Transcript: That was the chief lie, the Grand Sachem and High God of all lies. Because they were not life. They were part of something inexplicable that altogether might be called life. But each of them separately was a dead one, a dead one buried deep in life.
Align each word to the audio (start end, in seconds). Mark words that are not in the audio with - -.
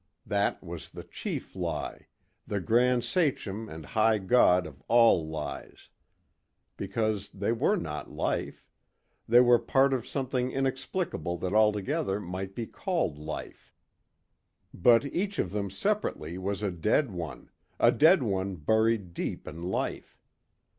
That 0.25 0.63
was 0.63 0.89
the 0.89 1.03
chief 1.03 1.55
lie, 1.55 2.07
the 2.47 2.59
Grand 2.59 3.03
Sachem 3.03 3.69
and 3.69 3.85
High 3.85 4.17
God 4.17 4.65
of 4.65 4.81
all 4.87 5.27
lies. 5.27 5.89
Because 6.75 7.29
they 7.29 7.51
were 7.51 7.75
not 7.75 8.09
life. 8.09 8.65
They 9.27 9.41
were 9.41 9.59
part 9.59 9.93
of 9.93 10.07
something 10.07 10.49
inexplicable 10.51 11.37
that 11.37 11.53
altogether 11.53 12.19
might 12.19 12.55
be 12.55 12.65
called 12.65 13.19
life. 13.19 13.75
But 14.73 15.05
each 15.05 15.37
of 15.37 15.51
them 15.51 15.69
separately 15.69 16.35
was 16.39 16.63
a 16.63 16.71
dead 16.71 17.11
one, 17.11 17.51
a 17.79 17.91
dead 17.91 18.23
one 18.23 18.55
buried 18.55 19.13
deep 19.13 19.47
in 19.47 19.61
life. 19.61 20.17